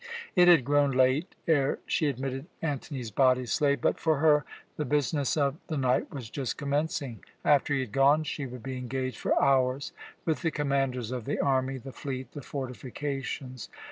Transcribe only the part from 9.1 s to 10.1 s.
for hours